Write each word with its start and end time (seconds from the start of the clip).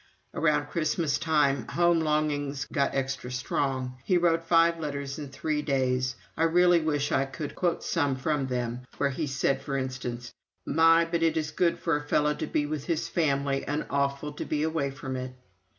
Around 0.33 0.65
Christmastime 0.69 1.67
home 1.67 1.99
longings 1.99 2.65
got 2.73 2.95
extra 2.95 3.31
strong 3.31 3.99
he 4.03 4.17
wrote 4.17 4.43
five 4.43 4.79
letters 4.79 5.19
in 5.19 5.29
three 5.29 5.61
days. 5.61 6.15
I 6.35 6.41
really 6.45 6.79
wish 6.81 7.11
I 7.11 7.25
could 7.25 7.53
quote 7.53 7.83
some 7.83 8.15
from 8.15 8.47
them 8.47 8.79
where 8.97 9.11
he 9.11 9.27
said 9.27 9.61
for 9.61 9.77
instance: 9.77 10.33
"My, 10.65 11.05
but 11.05 11.21
it 11.21 11.37
is 11.37 11.51
good 11.51 11.77
for 11.77 11.95
a 11.97 12.01
fellow 12.03 12.33
to 12.33 12.47
be 12.47 12.65
with 12.65 12.85
his 12.85 13.07
family 13.09 13.63
and 13.63 13.85
awful 13.91 14.33
to 14.33 14.43
be 14.43 14.63
away 14.63 14.89
from 14.89 15.15
it." 15.15 15.35